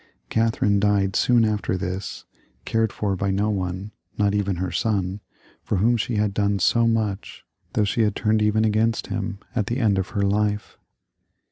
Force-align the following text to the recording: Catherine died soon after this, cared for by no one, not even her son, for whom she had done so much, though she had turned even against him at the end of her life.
Catherine 0.31 0.79
died 0.79 1.15
soon 1.15 1.45
after 1.45 1.77
this, 1.77 2.25
cared 2.65 2.91
for 2.91 3.15
by 3.15 3.29
no 3.29 3.51
one, 3.51 3.91
not 4.17 4.33
even 4.33 4.55
her 4.55 4.71
son, 4.71 5.19
for 5.61 5.75
whom 5.77 5.95
she 5.95 6.15
had 6.15 6.33
done 6.33 6.57
so 6.57 6.87
much, 6.87 7.45
though 7.73 7.83
she 7.85 8.01
had 8.01 8.15
turned 8.15 8.41
even 8.41 8.65
against 8.65 9.05
him 9.13 9.37
at 9.55 9.67
the 9.67 9.77
end 9.77 9.99
of 9.99 10.09
her 10.17 10.23
life. 10.23 10.75